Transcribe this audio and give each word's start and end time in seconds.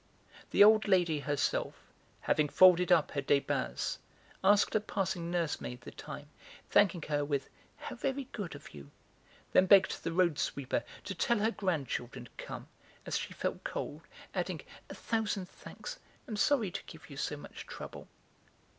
The 0.49 0.63
old 0.63 0.87
lady 0.87 1.19
herself, 1.19 1.75
having 2.21 2.49
folded 2.49 2.91
up 2.91 3.11
her 3.11 3.21
Débats, 3.21 3.99
asked 4.43 4.73
a 4.73 4.79
passing 4.79 5.29
nursemaid 5.29 5.81
the 5.81 5.91
time, 5.91 6.27
thanking 6.71 7.03
her 7.03 7.23
with 7.23 7.51
"How 7.77 7.97
very 7.97 8.23
good 8.31 8.55
of 8.55 8.73
you!" 8.73 8.89
then 9.53 9.67
begged 9.67 10.01
the 10.03 10.11
road 10.11 10.39
sweeper 10.39 10.83
to 11.03 11.13
tell 11.13 11.37
her 11.37 11.51
grandchildren 11.51 12.25
to 12.25 12.43
come, 12.43 12.67
as 13.05 13.15
she 13.15 13.33
felt 13.33 13.63
cold, 13.63 14.01
adding 14.33 14.61
"A 14.89 14.95
thousand 14.95 15.47
thanks. 15.47 15.99
I 16.27 16.31
am 16.31 16.35
sorry 16.37 16.71
to 16.71 16.83
give 16.87 17.11
you 17.11 17.15
so 17.15 17.37
much 17.37 17.67
trouble!" 17.67 18.07